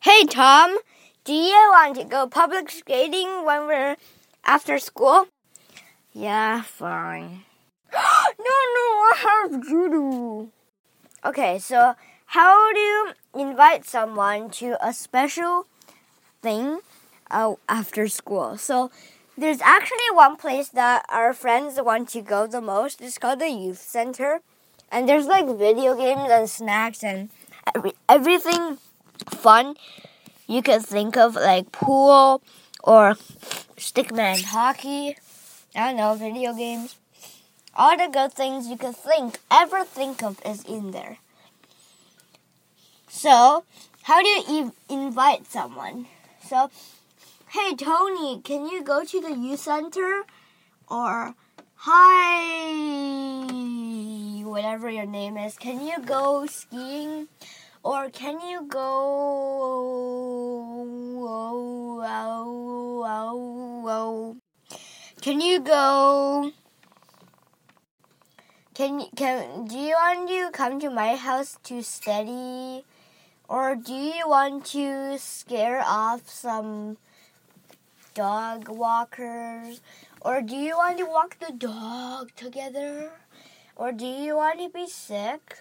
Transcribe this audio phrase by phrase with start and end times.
[0.00, 0.78] Hey Tom,
[1.24, 3.96] do you want to go public skating when we're
[4.44, 5.26] after school?
[6.12, 7.42] Yeah, fine.
[7.92, 10.50] no, no, I have judo.
[11.24, 15.66] Okay, so how do you invite someone to a special
[16.42, 16.78] thing
[17.28, 18.56] uh, after school?
[18.56, 18.92] So
[19.36, 23.00] there's actually one place that our friends want to go the most.
[23.00, 24.42] It's called the youth center,
[24.92, 27.30] and there's like video games and snacks and
[27.74, 28.78] every, everything
[29.30, 29.76] fun
[30.48, 32.42] you can think of, like pool
[32.82, 33.14] or
[33.76, 35.16] stickman hockey.
[35.76, 36.96] I don't know, video games.
[37.74, 41.18] All the good things you can think, ever think of, is in there.
[43.08, 43.64] So,
[44.02, 46.06] how do you invite someone?
[46.42, 46.70] So,
[47.48, 50.24] hey Tony, can you go to the youth center?
[50.88, 51.34] Or,
[51.76, 52.62] hi,
[54.44, 57.28] whatever your name is, can you go skiing?
[57.82, 59.68] Or can you go?
[65.20, 66.52] Can you go?
[68.74, 72.84] Can can do you want to come to my house to study,
[73.48, 76.96] or do you want to scare off some
[78.14, 79.80] dog walkers,
[80.20, 83.10] or do you want to walk the dog together,
[83.76, 85.58] or do you want to be sick,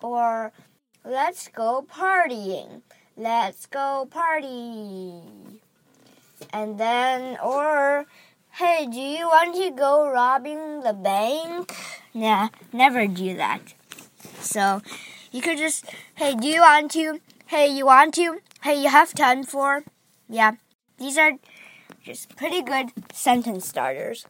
[0.00, 0.52] or
[1.04, 2.82] let's go partying,
[3.16, 5.20] let's go party,
[6.52, 8.06] and then or
[8.56, 11.74] Hey, do you want to go robbing the bank?
[12.12, 13.72] Nah, never do that.
[14.40, 14.82] So,
[15.30, 15.86] you could just,
[16.16, 17.20] hey, do you want to?
[17.46, 18.40] Hey, you want to?
[18.62, 19.84] Hey, you have time for?
[20.28, 20.56] Yeah,
[20.98, 21.32] these are
[22.04, 24.26] just pretty good sentence starters.